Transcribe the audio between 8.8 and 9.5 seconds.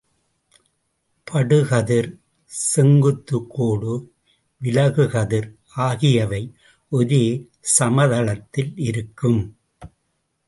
இருக்கும்.